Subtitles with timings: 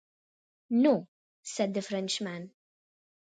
[0.73, 1.07] “No,”
[1.43, 2.49] said the Frenchman.